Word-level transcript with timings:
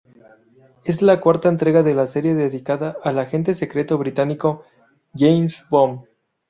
Es 0.83 1.03
la 1.03 1.21
cuarta 1.21 1.47
entrega 1.47 1.83
de 1.83 1.93
la 1.93 2.07
serie 2.07 2.33
dedicada 2.33 2.97
al 3.03 3.19
agente 3.19 3.53
secreto 3.53 3.99
británico 3.99 4.63
James 5.15 5.63
Bond. 5.69 6.05